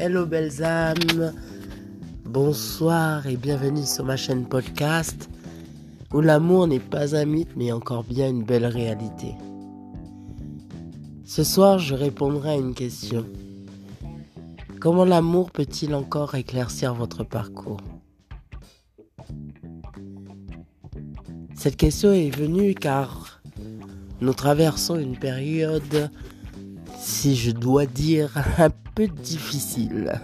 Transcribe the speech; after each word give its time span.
Hello 0.00 0.26
belles 0.26 0.62
âmes, 0.62 1.32
bonsoir 2.24 3.26
et 3.26 3.36
bienvenue 3.36 3.84
sur 3.84 4.04
ma 4.04 4.16
chaîne 4.16 4.46
podcast 4.46 5.28
où 6.14 6.20
l'amour 6.20 6.68
n'est 6.68 6.78
pas 6.78 7.16
un 7.16 7.24
mythe 7.24 7.56
mais 7.56 7.72
encore 7.72 8.04
bien 8.04 8.28
une 8.28 8.44
belle 8.44 8.66
réalité. 8.66 9.34
Ce 11.24 11.42
soir 11.42 11.80
je 11.80 11.96
répondrai 11.96 12.50
à 12.50 12.54
une 12.54 12.74
question. 12.74 13.26
Comment 14.80 15.04
l'amour 15.04 15.50
peut-il 15.50 15.92
encore 15.96 16.36
éclaircir 16.36 16.94
votre 16.94 17.24
parcours? 17.24 17.80
Cette 21.56 21.76
question 21.76 22.12
est 22.12 22.30
venue 22.30 22.76
car 22.76 23.42
nous 24.20 24.32
traversons 24.32 24.94
une 24.94 25.18
période, 25.18 26.08
si 27.00 27.34
je 27.34 27.50
dois 27.50 27.86
dire, 27.86 28.32
un 28.58 28.70
difficile. 29.06 30.20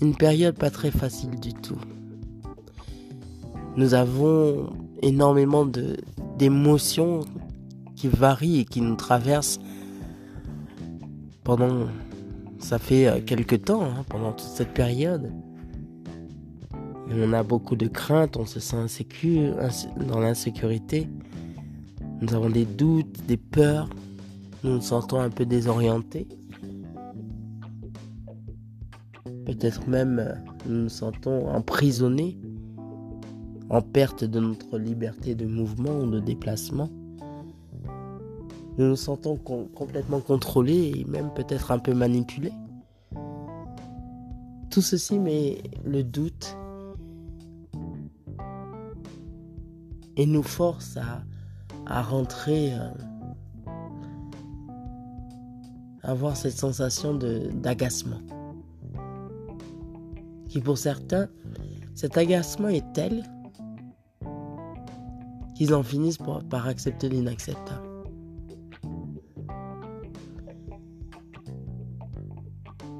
Une 0.00 0.14
période 0.14 0.56
pas 0.56 0.70
très 0.70 0.90
facile 0.90 1.38
du 1.40 1.54
tout. 1.54 1.80
Nous 3.76 3.94
avons 3.94 4.72
énormément 5.02 5.64
de 5.64 5.96
d'émotions 6.36 7.20
qui 7.96 8.08
varient 8.08 8.60
et 8.60 8.64
qui 8.64 8.80
nous 8.80 8.96
traversent 8.96 9.60
pendant 11.44 11.86
ça 12.60 12.78
fait 12.78 13.06
euh, 13.06 13.20
quelques 13.20 13.64
temps, 13.64 13.82
hein, 13.82 14.04
pendant 14.08 14.32
toute 14.32 14.48
cette 14.48 14.72
période. 14.72 15.32
on 17.10 17.32
a 17.32 17.42
beaucoup 17.42 17.76
de 17.76 17.88
craintes, 17.88 18.36
on 18.36 18.46
se 18.46 18.60
sent 18.60 18.76
insécure, 18.76 19.56
dans 19.96 20.20
l'insécurité. 20.20 21.08
Nous 22.20 22.34
avons 22.34 22.50
des 22.50 22.66
doutes, 22.66 23.26
des 23.26 23.38
peurs. 23.38 23.88
Nous 24.62 24.74
nous 24.74 24.80
sentons 24.80 25.20
un 25.20 25.30
peu 25.30 25.46
désorientés. 25.46 26.28
Peut-être 29.50 29.88
même 29.88 30.20
euh, 30.20 30.32
nous 30.66 30.82
nous 30.84 30.88
sentons 30.88 31.48
emprisonnés, 31.48 32.38
en 33.68 33.82
perte 33.82 34.22
de 34.22 34.38
notre 34.38 34.78
liberté 34.78 35.34
de 35.34 35.44
mouvement 35.44 35.98
ou 35.98 36.08
de 36.08 36.20
déplacement. 36.20 36.88
Nous 38.78 38.86
nous 38.86 38.94
sentons 38.94 39.36
complètement 39.36 40.20
contrôlés 40.20 40.92
et 40.94 41.04
même 41.04 41.34
peut-être 41.34 41.72
un 41.72 41.80
peu 41.80 41.94
manipulés. 41.94 42.52
Tout 44.70 44.82
ceci 44.82 45.18
met 45.18 45.60
le 45.84 46.04
doute 46.04 46.56
et 50.16 50.26
nous 50.26 50.44
force 50.44 50.96
à, 50.96 51.24
à 51.86 52.02
rentrer, 52.02 52.72
à 52.72 52.84
euh, 52.84 52.90
avoir 56.04 56.36
cette 56.36 56.56
sensation 56.56 57.14
d'agacement. 57.14 58.20
Qui 60.50 60.60
pour 60.60 60.78
certains, 60.78 61.28
cet 61.94 62.18
agacement 62.18 62.68
est 62.68 62.92
tel 62.92 63.22
qu'ils 65.54 65.72
en 65.72 65.84
finissent 65.84 66.18
par 66.50 66.66
accepter 66.66 67.08
l'inacceptable. 67.08 67.86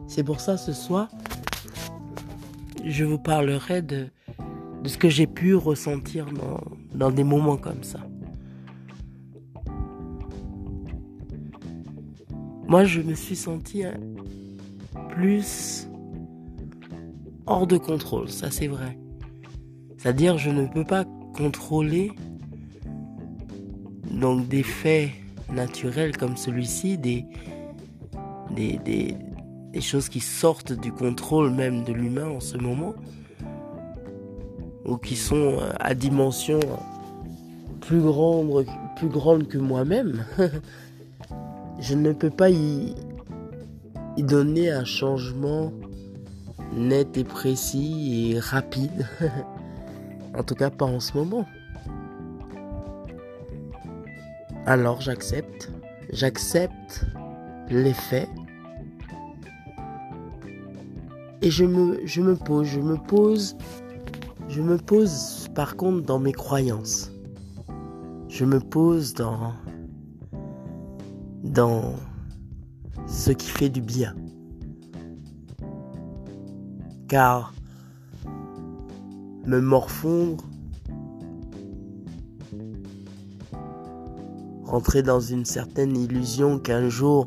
C'est 0.07 0.23
pour 0.23 0.39
ça 0.39 0.57
ce 0.57 0.73
soir, 0.73 1.09
je 2.85 3.05
vous 3.05 3.19
parlerai 3.19 3.83
de, 3.83 4.07
ce 4.85 4.97
que 4.97 5.09
j'ai 5.09 5.27
pu 5.27 5.57
ressentir 5.57 6.27
dans, 6.27 6.61
dans 6.95 7.11
des 7.11 7.25
moments 7.25 7.57
comme 7.57 7.83
ça. 7.83 7.99
Moi, 12.69 12.85
je 12.85 13.01
me 13.01 13.15
suis 13.15 13.35
senti 13.35 13.83
plus 15.11 15.90
hors 17.51 17.67
de 17.67 17.77
contrôle, 17.77 18.31
ça 18.31 18.51
c'est 18.51 18.69
vrai. 18.69 18.97
C'est-à-dire, 19.99 20.39
je 20.39 20.51
ne 20.51 20.67
peux 20.67 20.85
pas 20.85 21.05
contrôler 21.37 22.13
donc 24.11 24.49
des 24.49 24.63
faits 24.63 25.11
naturels 25.53 26.17
comme 26.17 26.37
celui-ci, 26.37 26.97
des, 26.97 27.27
des, 28.55 28.79
des, 28.79 29.17
des 29.73 29.81
choses 29.81 30.09
qui 30.09 30.21
sortent 30.21 30.73
du 30.73 30.93
contrôle 30.93 31.51
même 31.51 31.85
de 31.85 31.93
l'humain 31.93 32.29
en 32.29 32.41
ce 32.41 32.57
moment, 32.57 32.95
ou 34.87 34.97
qui 34.97 35.17
sont 35.17 35.59
euh, 35.59 35.73
à 35.81 35.95
dimension 35.95 36.61
plus 37.81 38.01
grande, 38.01 38.65
plus 38.97 39.09
grande 39.09 39.49
que 39.49 39.59
moi-même, 39.59 40.25
je 41.81 41.95
ne 41.95 42.13
peux 42.13 42.31
pas 42.31 42.51
y, 42.51 42.95
y 44.17 44.23
donner 44.23 44.71
un 44.71 44.85
changement 44.85 45.73
net 46.75 47.17
et 47.17 47.25
précis 47.25 48.33
et 48.33 48.39
rapide. 48.39 49.07
en 50.37 50.43
tout 50.43 50.55
cas, 50.55 50.71
pas 50.71 50.87
en 50.87 51.01
ce 51.01 51.17
moment. 51.17 51.47
Alors 54.67 55.01
j'accepte. 55.01 55.71
J'accepte 56.13 57.07
les 57.69 57.93
faits 57.93 58.29
et 61.43 61.51
je 61.51 61.65
me, 61.65 62.01
je 62.05 62.21
me 62.21 62.37
pose, 62.37 62.67
je 62.67 62.81
me 62.81 62.97
pose, 62.97 63.57
je 64.49 64.61
me 64.61 64.77
pose 64.77 65.49
par 65.55 65.77
contre 65.77 66.05
dans 66.05 66.19
mes 66.19 66.33
croyances. 66.33 67.11
Je 68.29 68.45
me 68.45 68.61
pose 68.61 69.15
dans, 69.15 69.55
dans 71.43 71.95
ce 73.07 73.33
qui 73.33 73.49
fait 73.49 73.69
du 73.69 73.81
bien. 73.81 74.15
Car 77.11 77.53
me 79.45 79.61
morfondre, 79.61 80.45
rentrer 84.63 85.03
dans 85.03 85.19
une 85.19 85.45
certaine 85.45 85.97
illusion 85.97 86.61
qu'un 86.61 86.89
jour 86.89 87.27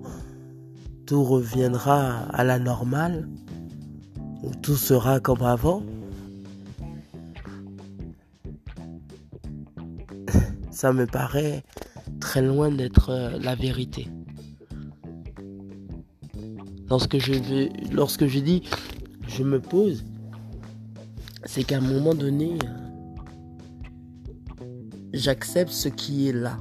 tout 1.05 1.25
reviendra 1.25 2.19
à 2.31 2.45
la 2.45 2.59
normale, 2.59 3.27
où 4.41 4.51
tout 4.61 4.77
sera 4.77 5.19
comme 5.19 5.41
avant. 5.41 5.83
Ça 10.71 10.93
me 10.93 11.05
paraît 11.05 11.61
très 12.21 12.41
loin 12.41 12.71
d'être 12.71 13.09
euh, 13.09 13.37
la 13.37 13.55
vérité. 13.55 14.07
Lorsque 16.89 17.17
je, 17.17 17.33
vais, 17.33 17.69
lorsque 17.91 18.27
je 18.27 18.39
dis 18.39 18.63
je 19.27 19.43
me 19.43 19.59
pose, 19.59 20.03
c'est 21.45 21.63
qu'à 21.63 21.77
un 21.77 21.81
moment 21.81 22.13
donné, 22.13 22.57
j'accepte 25.13 25.71
ce 25.71 25.89
qui 25.89 26.27
est 26.27 26.33
là. 26.33 26.57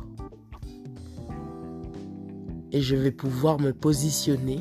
Et 2.73 2.81
je 2.81 2.97
vais 2.97 3.11
pouvoir 3.11 3.61
me 3.61 3.73
positionner 3.73 4.61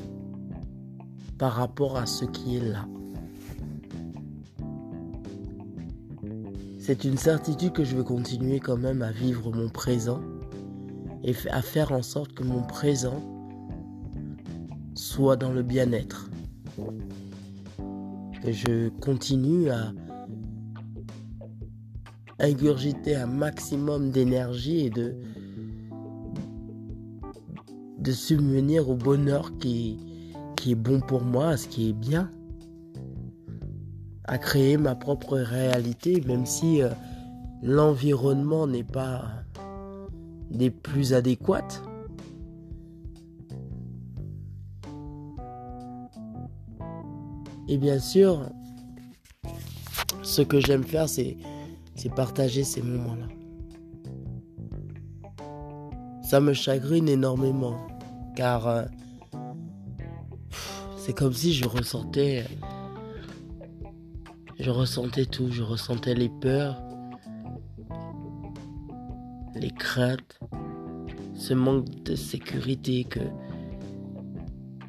par 1.38 1.54
rapport 1.54 1.98
à 1.98 2.06
ce 2.06 2.26
qui 2.26 2.58
est 2.58 2.68
là. 2.72 2.86
C'est 6.80 7.06
une 7.06 7.18
certitude 7.18 7.72
que 7.72 7.84
je 7.84 7.96
veux 7.96 8.04
continuer 8.04 8.60
quand 8.60 8.78
même 8.78 9.02
à 9.02 9.12
vivre 9.12 9.52
mon 9.52 9.70
présent 9.70 10.20
et 11.24 11.34
à 11.50 11.62
faire 11.62 11.92
en 11.92 12.02
sorte 12.02 12.34
que 12.34 12.44
mon 12.44 12.64
présent 12.64 13.22
soit 14.96 15.36
dans 15.36 15.52
le 15.52 15.64
bien-être. 15.64 16.30
Je 18.48 18.90
continue 18.90 19.70
à 19.70 19.94
ingurgiter 22.40 23.16
un 23.16 23.28
maximum 23.28 24.10
d'énergie 24.10 24.88
et 24.88 24.90
de, 24.90 25.16
subvenir 28.12 28.90
au 28.90 28.96
bonheur 28.96 29.56
qui, 29.58 30.00
est 30.68 30.76
bon 30.76 31.00
pour 31.02 31.24
moi, 31.24 31.56
ce 31.56 31.68
qui 31.68 31.90
est 31.90 31.94
bien 31.94 32.30
à 34.26 34.38
créer 34.38 34.78
ma 34.78 34.96
propre 34.96 35.38
réalité, 35.38 36.22
même 36.28 36.46
si 36.46 36.82
euh, 36.82 36.90
l'environnement 37.62 38.66
n'est 38.66 38.84
pas 38.84 39.26
des 40.50 40.70
plus 40.70 41.14
adéquates. 41.14 41.84
Et 47.72 47.78
bien 47.78 48.00
sûr, 48.00 48.50
ce 50.24 50.42
que 50.42 50.60
j'aime 50.60 50.84
faire, 50.84 51.08
c'est, 51.08 51.38
partager 52.18 52.66
ces 52.66 52.82
moments-là. 52.82 53.28
Ça 56.22 56.42
me 56.42 56.52
chagrine 56.52 57.08
énormément, 57.08 57.78
car 58.36 58.68
euh, 58.68 58.84
c'est 60.98 61.16
comme 61.16 61.32
si 61.32 61.54
je 61.54 61.66
ressentais 61.66 62.44
je 64.60 64.70
ressentais 64.70 65.26
tout, 65.26 65.50
je 65.50 65.64
ressentais 65.64 66.14
les 66.14 66.28
peurs, 66.28 66.84
les 69.56 69.72
craintes, 69.72 70.42
ce 71.36 71.54
manque 71.54 71.90
de 72.04 72.16
sécurité 72.16 73.06
que, 73.06 73.22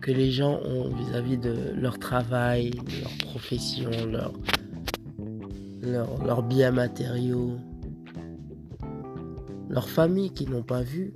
que 0.03 0.11
les 0.11 0.33
gens 0.33 0.59
ont 0.65 0.89
vis-à-vis 0.89 1.39
de 1.39 1.55
leur 1.77 1.99
travail, 1.99 2.73
leur 3.01 3.31
profession, 3.31 3.91
leur, 4.11 4.33
leur, 5.81 6.25
leurs 6.25 6.43
biens 6.43 6.73
matériaux, 6.73 7.57
leur 9.71 9.89
famille 9.89 10.31
qu'ils 10.31 10.51
n'ont 10.51 10.65
pas 10.65 10.83
vu 10.83 11.15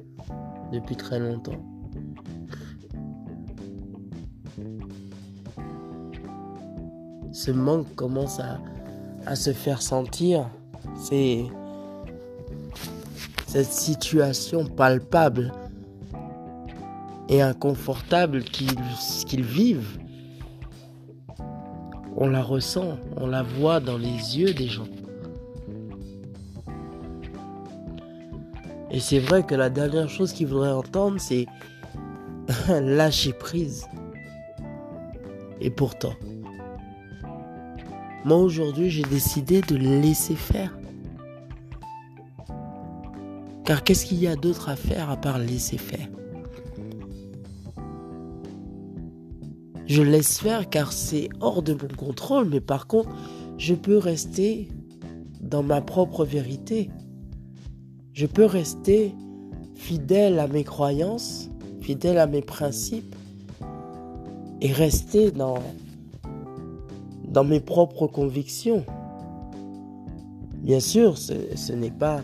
depuis 0.73 0.95
très 0.95 1.19
longtemps. 1.19 1.61
Ce 7.33 7.51
manque 7.51 7.93
commence 7.97 8.39
à, 8.39 8.61
à 9.27 9.35
se 9.35 9.53
faire 9.53 9.83
sentir. 9.83 10.49
C'est 10.95 11.45
cette 13.49 13.73
situation 13.73 14.65
palpable 14.65 15.53
et 17.29 17.43
inconfortable 17.43 18.43
qu'ils 18.45 19.45
vivent. 19.45 19.99
On 22.17 22.29
la 22.29 22.43
ressent, 22.43 22.99
on 23.17 23.27
la 23.27 23.43
voit 23.43 23.81
dans 23.81 23.99
les 23.99 24.39
yeux 24.39 24.55
des 24.55 24.69
gens. 24.69 24.89
Et 28.91 29.01
c'est 29.01 29.19
vrai 29.19 29.43
que 29.43 29.55
la 29.55 29.69
dernière 29.69 30.09
chose 30.09 30.33
qu'ils 30.33 30.47
voudraient 30.47 30.73
entendre, 30.73 31.21
c'est 31.21 31.47
lâcher 32.69 33.33
prise. 33.33 33.87
Et 35.61 35.71
pourtant, 35.71 36.15
moi 38.25 38.39
aujourd'hui, 38.39 38.91
j'ai 38.91 39.03
décidé 39.03 39.61
de 39.61 39.77
laisser 39.77 40.35
faire. 40.35 40.77
Car 43.65 43.83
qu'est-ce 43.83 44.07
qu'il 44.07 44.19
y 44.19 44.29
a 44.29 44.37
d'autre 44.37 44.69
à 44.69 44.77
faire 44.77 45.11
à 45.11 45.17
part 45.17 45.39
laisser 45.39 45.77
faire? 45.77 46.09
Je 49.87 50.03
laisse 50.03 50.39
faire 50.39 50.69
car 50.69 50.93
c'est 50.93 51.29
hors 51.41 51.63
de 51.63 51.73
mon 51.73 51.89
contrôle, 51.97 52.49
mais 52.49 52.61
par 52.61 52.87
contre, 52.87 53.11
je 53.57 53.75
peux 53.75 53.99
rester 53.99 54.69
dans 55.41 55.63
ma 55.63 55.81
propre 55.81 56.25
vérité. 56.25 56.91
Je 58.13 58.27
peux 58.27 58.45
rester 58.45 59.15
fidèle 59.75 60.39
à 60.39 60.49
mes 60.49 60.65
croyances, 60.65 61.51
fidèle 61.81 62.19
à 62.19 62.27
mes 62.27 62.43
principes 62.43 63.15
et 64.61 64.73
rester 64.73 65.31
dans, 65.31 65.59
dans 67.29 67.45
mes 67.45 67.61
propres 67.61 68.07
convictions. 68.07 68.85
Bien 70.63 70.81
sûr, 70.81 71.17
ce, 71.17 71.73
n'est 71.73 71.91
pas, 71.91 72.23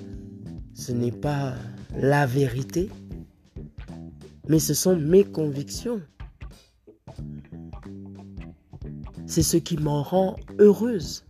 ce 0.75 0.91
n'est 0.91 1.13
pas 1.13 1.53
la 1.97 2.27
vérité, 2.27 2.91
mais 4.49 4.59
ce 4.59 4.75
sont 4.75 4.97
mes 4.97 5.23
convictions. 5.23 6.01
C'est 9.33 9.43
ce 9.43 9.57
qui 9.57 9.79
m'en 9.79 10.03
rend 10.03 10.37
heureuse. 10.59 11.25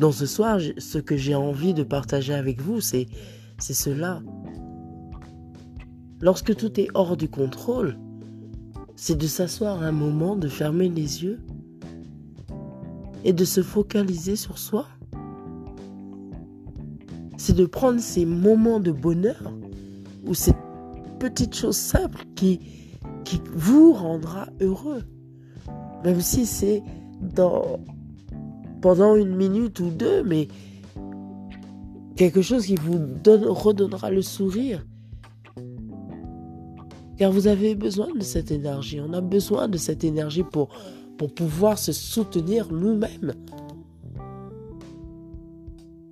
Donc 0.00 0.14
ce 0.14 0.24
soir, 0.24 0.58
ce 0.78 0.96
que 0.96 1.14
j'ai 1.14 1.34
envie 1.34 1.74
de 1.74 1.82
partager 1.82 2.32
avec 2.32 2.62
vous, 2.62 2.80
c'est 2.80 3.06
cela. 3.58 4.22
Lorsque 6.22 6.56
tout 6.56 6.80
est 6.80 6.88
hors 6.94 7.18
du 7.18 7.28
contrôle, 7.28 7.98
c'est 8.96 9.18
de 9.18 9.26
s'asseoir 9.26 9.82
un 9.82 9.92
moment, 9.92 10.36
de 10.36 10.48
fermer 10.48 10.88
les 10.88 11.22
yeux 11.22 11.38
et 13.22 13.34
de 13.34 13.44
se 13.44 13.62
focaliser 13.62 14.36
sur 14.36 14.56
soi. 14.56 14.86
C'est 17.36 17.56
de 17.56 17.66
prendre 17.66 18.00
ces 18.00 18.24
moments 18.24 18.80
de 18.80 18.90
bonheur 18.90 19.52
ou 20.26 20.32
ces 20.32 20.54
petites 21.20 21.54
choses 21.54 21.76
simples 21.76 22.24
qui, 22.36 22.58
qui 23.24 23.38
vous 23.52 23.92
rendra 23.92 24.48
heureux. 24.62 25.02
Même 26.04 26.20
si 26.20 26.46
c'est 26.46 26.82
dans 27.20 27.78
pendant 28.80 29.16
une 29.16 29.34
minute 29.34 29.80
ou 29.80 29.90
deux, 29.90 30.22
mais 30.22 30.48
quelque 32.14 32.42
chose 32.42 32.66
qui 32.66 32.76
vous 32.76 32.98
donne, 32.98 33.44
redonnera 33.44 34.10
le 34.10 34.22
sourire. 34.22 34.86
Car 37.16 37.32
vous 37.32 37.46
avez 37.46 37.74
besoin 37.74 38.08
de 38.14 38.22
cette 38.22 38.50
énergie. 38.50 39.00
On 39.00 39.12
a 39.12 39.20
besoin 39.20 39.68
de 39.68 39.78
cette 39.78 40.04
énergie 40.04 40.42
pour, 40.42 40.68
pour 41.16 41.34
pouvoir 41.34 41.78
se 41.78 41.92
soutenir 41.92 42.70
nous-mêmes. 42.70 43.32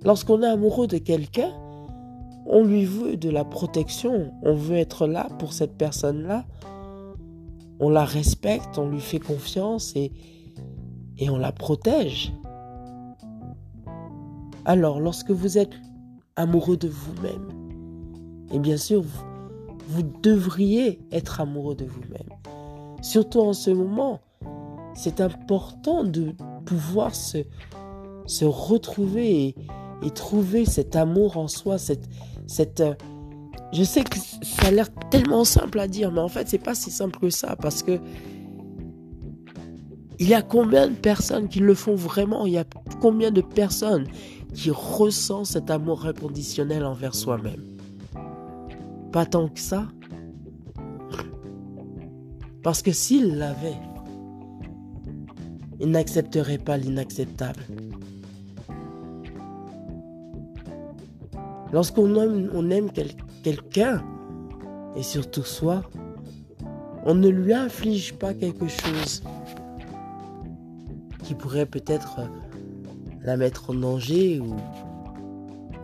Lorsqu'on 0.03 0.41
est 0.41 0.47
amoureux 0.47 0.87
de 0.87 0.97
quelqu'un, 0.97 1.51
on 2.45 2.63
lui 2.63 2.85
veut 2.85 3.17
de 3.17 3.29
la 3.29 3.43
protection. 3.43 4.33
On 4.43 4.53
veut 4.53 4.77
être 4.77 5.07
là 5.07 5.29
pour 5.39 5.53
cette 5.53 5.77
personne-là 5.77 6.45
on 7.79 7.89
la 7.89 8.05
respecte, 8.05 8.77
on 8.77 8.89
lui 8.89 9.01
fait 9.01 9.19
confiance 9.19 9.95
et, 9.95 10.11
et 11.17 11.29
on 11.29 11.37
la 11.37 11.51
protège. 11.51 12.33
Alors, 14.65 14.99
lorsque 14.99 15.31
vous 15.31 15.57
êtes 15.57 15.73
amoureux 16.35 16.77
de 16.77 16.87
vous-même, 16.87 17.49
et 18.51 18.59
bien 18.59 18.77
sûr, 18.77 19.01
vous, 19.01 19.23
vous, 19.89 20.03
devriez 20.21 20.99
être 21.11 21.41
amoureux 21.41 21.75
de 21.75 21.85
vous-même. 21.85 22.29
Surtout 23.01 23.41
en 23.41 23.53
ce 23.53 23.69
moment, 23.69 24.21
c'est 24.95 25.21
important 25.21 26.03
de 26.03 26.33
pouvoir 26.65 27.13
se, 27.13 27.39
se 28.25 28.45
retrouver 28.45 29.55
et, 30.01 30.09
trouver 30.11 30.65
cet 30.65 30.95
amour 30.95 31.37
en 31.37 31.47
soi, 31.47 31.77
cette, 31.77 32.07
cette, 32.47 32.83
je 33.73 33.83
sais 33.83 34.03
que 34.03 34.17
ça 34.17 34.67
a 34.67 34.71
l'air 34.71 34.87
tellement 35.09 35.43
simple 35.43 35.79
à 35.79 35.87
dire, 35.87 36.11
mais 36.11 36.21
en 36.21 36.27
fait, 36.27 36.47
c'est 36.47 36.57
pas 36.57 36.75
si 36.75 36.91
simple 36.91 37.19
que 37.19 37.29
ça 37.29 37.55
parce 37.55 37.83
que 37.83 37.99
il 40.19 40.29
y 40.29 40.33
a 40.33 40.41
combien 40.41 40.87
de 40.87 40.95
personnes 40.95 41.49
qui 41.49 41.59
le 41.59 41.73
font 41.73 41.95
vraiment? 41.95 42.45
Il 42.45 42.53
y 42.53 42.57
a 42.57 42.63
combien 43.01 43.31
de 43.31 43.41
personnes 43.41 44.07
qui 44.53 44.71
ressentent 44.71 45.47
cet 45.47 45.69
amour 45.69 46.05
inconditionnel 46.05 46.85
envers 46.85 47.13
soi-même? 47.13 47.63
Pas 49.11 49.25
tant 49.25 49.49
que 49.49 49.59
ça. 49.59 49.87
Parce 52.63 52.81
que 52.81 52.91
s'ils 52.91 53.37
l'avaient, 53.37 53.79
ils 55.79 55.91
n'accepteraient 55.91 56.57
pas 56.57 56.77
l'inacceptable. 56.77 57.61
Lorsqu'on 61.73 62.15
aime, 62.15 62.49
on 62.53 62.69
aime 62.69 62.89
quelqu'un, 62.89 63.24
et 64.95 65.03
surtout 65.03 65.43
soi, 65.43 65.83
on 67.03 67.13
ne 67.13 67.29
lui 67.29 67.53
inflige 67.53 68.13
pas 68.13 68.33
quelque 68.33 68.67
chose 68.67 69.21
qui 71.23 71.35
pourrait 71.35 71.67
peut-être 71.67 72.21
la 73.21 73.37
mettre 73.37 73.69
en 73.69 73.75
danger 73.75 74.39
ou, 74.39 74.55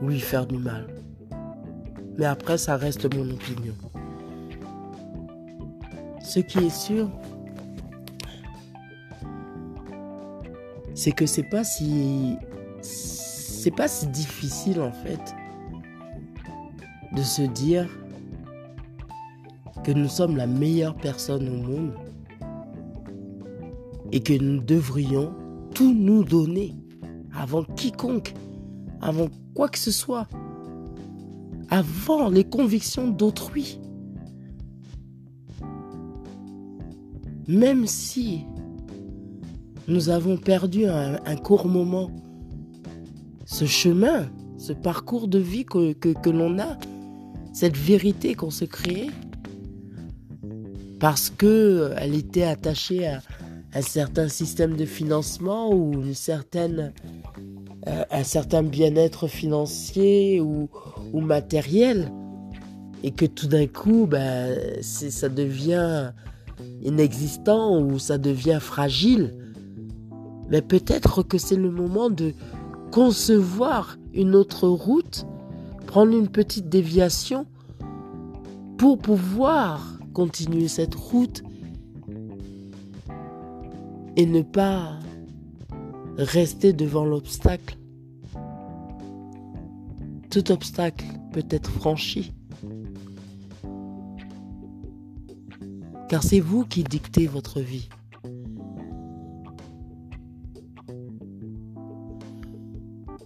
lui 0.01 0.19
faire 0.19 0.47
du 0.47 0.57
mal. 0.57 0.87
Mais 2.17 2.25
après, 2.25 2.57
ça 2.57 2.77
reste 2.77 3.13
mon 3.15 3.29
opinion. 3.29 3.75
Ce 6.23 6.39
qui 6.39 6.57
est 6.59 6.75
sûr, 6.75 7.11
c'est 10.95 11.11
que 11.11 11.27
c'est 11.27 11.43
pas 11.43 11.63
si 11.63 12.37
c'est 12.81 13.75
pas 13.75 13.87
si 13.87 14.07
difficile 14.07 14.81
en 14.81 14.91
fait 14.91 15.21
de 17.15 17.21
se 17.21 17.41
dire 17.41 17.87
que 19.83 19.91
nous 19.91 20.07
sommes 20.07 20.37
la 20.37 20.47
meilleure 20.47 20.95
personne 20.95 21.47
au 21.49 21.57
monde 21.57 21.93
et 24.11 24.21
que 24.21 24.33
nous 24.33 24.61
devrions 24.61 25.33
tout 25.73 25.93
nous 25.93 26.23
donner 26.23 26.75
avant 27.33 27.63
quiconque, 27.63 28.33
avant 29.01 29.27
quoi 29.55 29.69
que 29.69 29.79
ce 29.79 29.91
soit, 29.91 30.27
avant 31.69 32.29
les 32.29 32.43
convictions 32.43 33.09
d'autrui. 33.09 33.79
Même 37.47 37.87
si 37.87 38.45
nous 39.87 40.09
avons 40.09 40.37
perdu 40.37 40.85
un, 40.85 41.35
court 41.37 41.67
moment, 41.67 42.11
ce 43.45 43.65
chemin, 43.65 44.29
ce 44.57 44.73
parcours 44.73 45.27
de 45.27 45.39
vie 45.39 45.65
que 45.65 46.29
l'on 46.29 46.59
a, 46.59 46.77
cette 47.53 47.77
vérité 47.77 48.35
qu'on 48.35 48.51
se 48.51 48.65
crée 48.65 49.09
parce 50.99 51.29
que 51.29 51.91
elle 51.97 52.15
était 52.15 52.43
attachée 52.43 53.07
à 53.07 53.21
un 53.73 53.81
certain 53.81 54.27
système 54.27 54.75
de 54.75 54.85
financement 54.85 55.73
ou 55.73 55.93
une 55.93 56.13
certaine 56.13 56.93
euh, 57.87 58.03
un 58.11 58.23
certain 58.23 58.61
bien-être 58.61 59.27
financier 59.27 60.39
ou, 60.39 60.69
ou, 61.13 61.19
matériel. 61.19 62.11
Et 63.03 63.09
que 63.09 63.25
tout 63.25 63.47
d'un 63.47 63.65
coup 63.65 64.05
ben 64.05 64.55
ça 64.83 65.27
devient 65.27 66.11
inexistant 66.83 67.79
ou 67.79 67.97
ça 67.97 68.19
devient 68.19 68.59
fragile. 68.61 69.33
Mais 70.49 70.61
peut-être 70.61 71.23
que 71.23 71.39
c'est 71.39 71.55
le 71.55 71.71
moment 71.71 72.11
de 72.11 72.33
concevoir 72.91 73.97
une 74.13 74.35
autre 74.35 74.67
route 74.67 75.25
prendre 75.91 76.17
une 76.17 76.29
petite 76.29 76.69
déviation 76.69 77.45
pour 78.77 78.97
pouvoir 78.97 79.99
continuer 80.13 80.69
cette 80.69 80.95
route 80.95 81.43
et 84.15 84.25
ne 84.25 84.41
pas 84.41 84.97
rester 86.17 86.71
devant 86.71 87.03
l'obstacle. 87.03 87.75
Tout 90.29 90.49
obstacle 90.53 91.03
peut 91.33 91.43
être 91.49 91.69
franchi. 91.69 92.31
Car 96.07 96.23
c'est 96.23 96.39
vous 96.39 96.63
qui 96.63 96.85
dictez 96.85 97.27
votre 97.27 97.59
vie. 97.59 97.89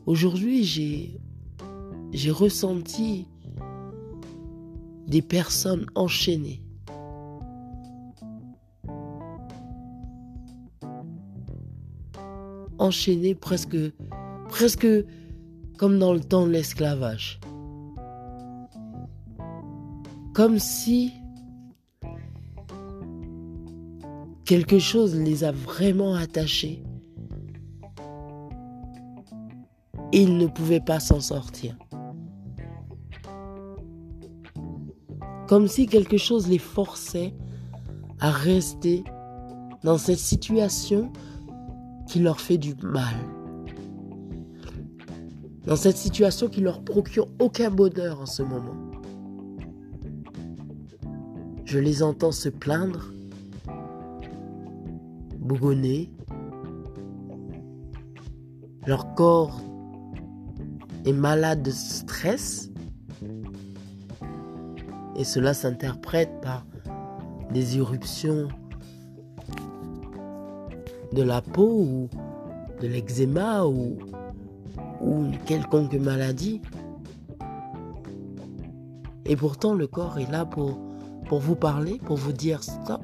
Aujourd'hui, 0.07 0.63
j'ai 0.63 1.19
j'ai 2.15 2.31
ressenti 2.31 3.27
des 5.05 5.22
personnes 5.22 5.86
enchaînées. 5.95 6.63
Enchaînées 12.79 13.36
presque, 13.36 13.77
presque 14.48 14.88
comme 15.77 16.00
dans 16.00 16.13
le 16.13 16.22
temps 16.22 16.48
de 16.48 16.51
l'esclavage. 16.51 17.41
Comme 20.34 20.57
si 20.57 21.12
quelque 24.45 24.79
chose 24.79 25.15
les 25.15 25.43
a 25.43 25.51
vraiment 25.51 26.15
attachés. 26.15 26.81
Et 30.13 30.22
ils 30.22 30.38
ne 30.38 30.48
pouvaient 30.48 30.79
pas 30.79 31.01
s'en 31.01 31.19
sortir. 31.19 31.75
Comme 35.47 35.67
si 35.67 35.85
quelque 35.85 36.17
chose 36.17 36.47
les 36.47 36.57
forçait 36.57 37.33
à 38.19 38.31
rester 38.31 39.03
dans 39.83 39.97
cette 39.97 40.19
situation 40.19 41.11
qui 42.07 42.19
leur 42.19 42.39
fait 42.39 42.57
du 42.57 42.75
mal. 42.81 43.13
Dans 45.65 45.75
cette 45.75 45.97
situation 45.97 46.47
qui 46.47 46.61
leur 46.61 46.83
procure 46.83 47.27
aucun 47.39 47.69
bonheur 47.69 48.21
en 48.21 48.25
ce 48.25 48.43
moment. 48.43 48.75
Je 51.65 51.79
les 51.79 52.03
entends 52.03 52.31
se 52.31 52.49
plaindre, 52.49 53.11
bougonner. 55.39 56.11
Leur 58.85 59.15
corps 59.15 59.59
est 61.05 61.13
malade 61.13 61.63
de 61.63 61.71
stress 61.71 62.71
et 65.15 65.24
cela 65.24 65.53
s'interprète 65.53 66.41
par 66.41 66.65
des 67.51 67.77
éruptions 67.77 68.48
de 71.13 71.22
la 71.22 71.41
peau 71.41 71.79
ou 71.79 72.10
de 72.81 72.88
l'eczéma 72.88 73.65
ou, 73.65 73.98
ou 75.01 75.25
une 75.25 75.38
quelconque 75.45 75.93
maladie. 75.93 76.62
Et 79.25 79.36
pourtant, 79.36 79.74
le 79.74 79.88
corps 79.88 80.19
est 80.19 80.29
là 80.29 80.45
pour, 80.45 80.77
pour 81.27 81.39
vous 81.39 81.55
parler, 81.55 82.00
pour 82.03 82.17
vous 82.17 82.34
dire 82.34 82.63
stop, 82.63 83.01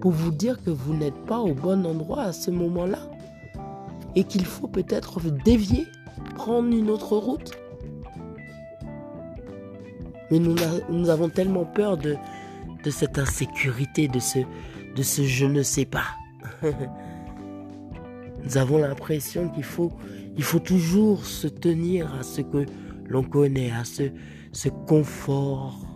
pour 0.00 0.10
vous 0.10 0.30
dire 0.30 0.62
que 0.62 0.70
vous 0.70 0.94
n'êtes 0.94 1.24
pas 1.26 1.38
au 1.38 1.54
bon 1.54 1.86
endroit 1.86 2.22
à 2.22 2.32
ce 2.32 2.50
moment-là 2.50 2.98
et 4.16 4.24
qu'il 4.24 4.44
faut 4.44 4.68
peut-être 4.68 5.20
dévier, 5.44 5.86
prendre 6.34 6.74
une 6.74 6.90
autre 6.90 7.16
route. 7.16 7.52
Mais 10.30 10.38
nous, 10.38 11.10
avons 11.10 11.28
tellement 11.28 11.64
peur 11.64 11.96
de, 11.96 12.16
de 12.82 12.90
cette 12.90 13.18
insécurité, 13.18 14.08
de 14.08 14.18
ce, 14.18 14.38
de 14.96 15.02
ce 15.02 15.22
je 15.22 15.46
ne 15.46 15.62
sais 15.62 15.84
pas. 15.84 16.06
nous 16.62 18.56
avons 18.56 18.78
l'impression 18.78 19.48
qu'il 19.50 19.64
faut, 19.64 19.92
il 20.36 20.42
faut 20.42 20.58
toujours 20.58 21.24
se 21.24 21.46
tenir 21.46 22.12
à 22.14 22.22
ce 22.22 22.40
que 22.40 22.66
l'on 23.06 23.22
connaît, 23.22 23.70
à 23.70 23.84
ce, 23.84 24.04
ce 24.52 24.68
confort 24.68 25.86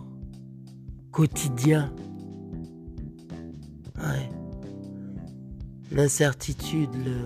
quotidien. 1.11 1.91
L'incertitude, 5.91 6.91
le... 7.03 7.25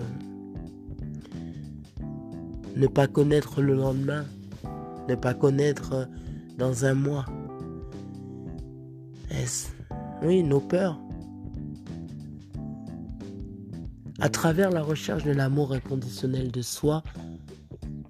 ne 2.76 2.86
pas 2.86 3.06
connaître 3.06 3.60
le 3.60 3.74
lendemain, 3.74 4.24
ne 5.08 5.14
pas 5.14 5.34
connaître 5.34 6.08
dans 6.58 6.84
un 6.84 6.94
mois. 6.94 7.26
Est-ce? 9.30 9.68
Oui, 10.22 10.42
nos 10.42 10.60
peurs. 10.60 10.98
À 14.20 14.28
travers 14.28 14.70
la 14.70 14.82
recherche 14.82 15.24
de 15.24 15.32
l'amour 15.32 15.72
inconditionnel 15.72 16.50
de 16.50 16.62
soi, 16.62 17.02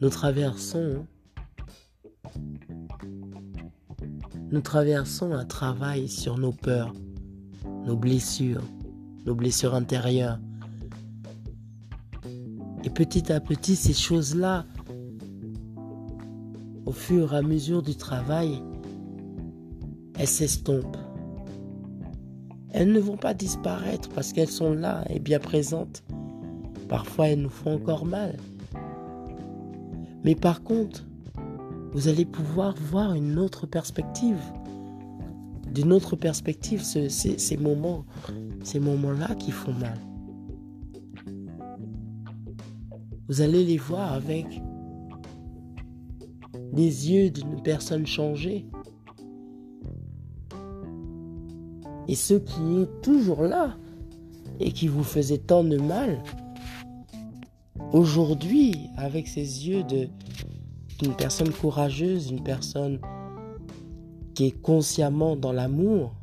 nous 0.00 0.10
traversons 0.10 1.06
nous 4.54 4.60
traversons 4.60 5.32
un 5.32 5.44
travail 5.44 6.08
sur 6.08 6.38
nos 6.38 6.52
peurs, 6.52 6.92
nos 7.86 7.96
blessures, 7.96 8.62
nos 9.26 9.34
blessures 9.34 9.74
intérieures. 9.74 10.38
Et 12.84 12.90
petit 12.90 13.32
à 13.32 13.40
petit, 13.40 13.74
ces 13.74 13.94
choses-là 13.94 14.64
au 16.86 16.92
fur 16.92 17.32
et 17.32 17.36
à 17.36 17.42
mesure 17.42 17.82
du 17.82 17.96
travail, 17.96 18.62
elles 20.18 20.28
s'estompent. 20.28 20.96
Elles 22.70 22.92
ne 22.92 23.00
vont 23.00 23.16
pas 23.16 23.34
disparaître 23.34 24.08
parce 24.10 24.32
qu'elles 24.32 24.48
sont 24.48 24.74
là 24.74 25.04
et 25.08 25.20
bien 25.20 25.38
présentes. 25.38 26.02
Parfois, 26.88 27.28
elles 27.28 27.40
nous 27.40 27.48
font 27.48 27.76
encore 27.76 28.04
mal. 28.04 28.36
Mais 30.24 30.34
par 30.34 30.62
contre, 30.62 31.04
vous 31.92 32.08
allez 32.08 32.24
pouvoir 32.24 32.74
voir 32.90 33.14
une 33.14 33.38
autre 33.38 33.66
perspective. 33.66 34.40
D'une 35.72 35.92
autre 35.92 36.16
perspective, 36.16 36.82
ces 36.82 37.56
moments, 37.56 38.04
ces 38.62 38.80
moments-là 38.80 39.34
qui 39.36 39.50
font 39.50 39.72
mal. 39.74 39.98
Vous 43.28 43.40
allez 43.40 43.64
les 43.64 43.78
voir 43.78 44.12
avec 44.12 44.46
les 46.72 47.10
yeux 47.10 47.30
d'une 47.30 47.62
personne 47.62 48.06
changée. 48.06 48.66
Et 52.08 52.14
ce 52.14 52.34
qui 52.34 52.80
est 52.80 53.00
toujours 53.02 53.42
là 53.42 53.76
et 54.60 54.72
qui 54.72 54.88
vous 54.88 55.04
faisait 55.04 55.38
tant 55.38 55.64
de 55.64 55.78
mal, 55.78 56.22
aujourd'hui, 57.92 58.90
avec 58.96 59.26
ces 59.26 59.68
yeux 59.68 59.82
d'une 59.84 61.14
personne 61.16 61.50
courageuse, 61.50 62.30
une 62.30 62.42
personne 62.42 63.00
qui 64.34 64.46
est 64.46 64.60
consciemment 64.62 65.36
dans 65.36 65.52
l'amour, 65.52 66.14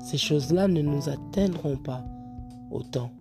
ces 0.00 0.18
choses-là 0.18 0.68
ne 0.68 0.82
nous 0.82 1.08
atteindront 1.08 1.76
pas 1.76 2.04
autant. 2.70 3.12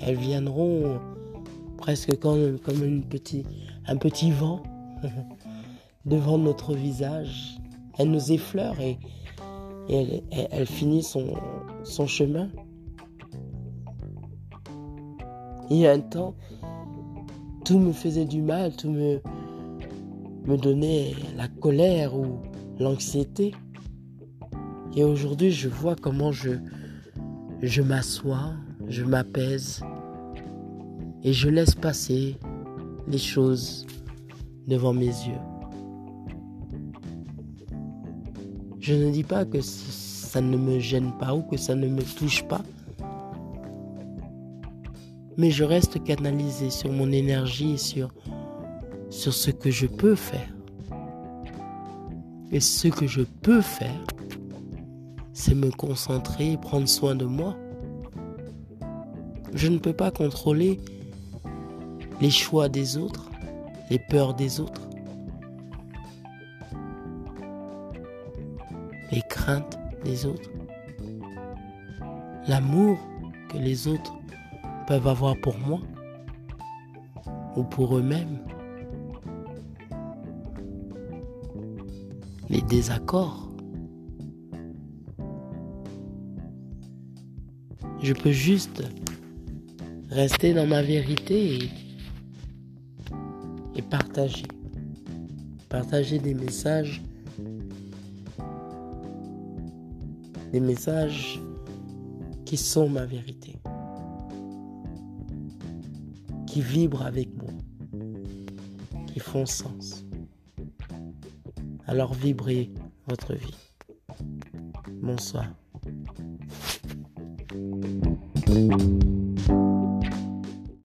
Elles 0.00 0.16
viendront 0.16 1.00
presque 1.86 2.18
comme, 2.18 2.58
comme 2.58 2.82
un 3.86 3.96
petit 3.96 4.32
vent 4.32 4.60
devant 6.04 6.36
notre 6.36 6.74
visage. 6.74 7.60
Elle 7.96 8.10
nous 8.10 8.32
effleure 8.32 8.74
et, 8.80 8.98
elle, 9.88 10.66
finit 10.66 11.04
son, 11.04 11.36
chemin. 12.08 12.48
Il 15.70 15.76
y 15.76 15.86
a 15.86 15.92
un 15.92 16.00
temps, 16.00 16.34
tout 17.64 17.78
me 17.78 17.92
faisait 17.92 18.24
du 18.24 18.42
mal, 18.42 18.74
tout 18.74 18.90
me, 18.90 19.20
me 20.44 20.56
donnait 20.56 21.14
la 21.36 21.46
colère 21.46 22.16
ou 22.16 22.40
l'anxiété. 22.80 23.54
Et 24.96 25.04
aujourd'hui, 25.04 25.52
je 25.52 25.68
vois 25.68 25.94
comment 25.94 26.32
je, 26.32 26.50
je 27.62 27.80
m'assois, 27.80 28.54
je 28.88 29.04
m'apaise 29.04 29.84
et 31.26 31.32
je 31.32 31.48
laisse 31.48 31.74
passer 31.74 32.36
les 33.08 33.18
choses 33.18 33.84
devant 34.68 34.92
mes 34.92 35.06
yeux. 35.06 35.42
Je 38.78 38.94
ne 38.94 39.10
dis 39.10 39.24
pas 39.24 39.44
que 39.44 39.60
ça 39.60 40.40
ne 40.40 40.56
me 40.56 40.78
gêne 40.78 41.10
pas 41.18 41.34
ou 41.34 41.42
que 41.42 41.56
ça 41.56 41.74
ne 41.74 41.88
me 41.88 42.02
touche 42.02 42.44
pas, 42.44 42.62
mais 45.36 45.50
je 45.50 45.64
reste 45.64 46.02
canalisé 46.04 46.70
sur 46.70 46.92
mon 46.92 47.10
énergie 47.10 47.72
et 47.72 47.76
sur, 47.76 48.14
sur 49.10 49.34
ce 49.34 49.50
que 49.50 49.72
je 49.72 49.88
peux 49.88 50.14
faire. 50.14 50.48
Et 52.52 52.60
ce 52.60 52.86
que 52.86 53.08
je 53.08 53.22
peux 53.22 53.62
faire, 53.62 54.04
c'est 55.32 55.56
me 55.56 55.72
concentrer 55.72 56.52
et 56.52 56.56
prendre 56.56 56.88
soin 56.88 57.16
de 57.16 57.24
moi. 57.24 57.56
Je 59.54 59.66
ne 59.66 59.78
peux 59.78 59.92
pas 59.92 60.12
contrôler 60.12 60.78
les 62.20 62.30
choix 62.30 62.68
des 62.68 62.96
autres, 62.96 63.30
les 63.90 63.98
peurs 63.98 64.34
des 64.34 64.60
autres. 64.60 64.86
les 69.12 69.22
craintes 69.22 69.78
des 70.04 70.26
autres, 70.26 70.50
l'amour 72.48 72.98
que 73.50 73.58
les 73.58 73.88
autres 73.88 74.14
peuvent 74.86 75.06
avoir 75.06 75.36
pour 75.40 75.56
moi 75.58 75.80
ou 77.56 77.62
pour 77.62 77.96
eux-mêmes, 77.96 78.38
les 82.48 82.62
désaccords. 82.62 83.50
Je 88.02 88.12
peux 88.12 88.32
juste 88.32 88.84
rester 90.10 90.54
dans 90.54 90.66
ma 90.66 90.82
vérité 90.82 91.54
et, 91.56 91.85
et 93.76 93.82
partager. 93.82 94.46
Partager 95.68 96.18
des 96.18 96.34
messages. 96.34 97.02
Des 100.52 100.60
messages 100.60 101.40
qui 102.44 102.56
sont 102.56 102.88
ma 102.88 103.04
vérité. 103.04 103.56
Qui 106.46 106.62
vibrent 106.62 107.04
avec 107.04 107.28
moi. 107.36 107.50
Qui 109.06 109.20
font 109.20 109.46
sens. 109.46 110.04
Alors 111.86 112.14
vibrez 112.14 112.70
votre 113.08 113.34
vie. 113.34 113.56
Bonsoir. 115.02 115.46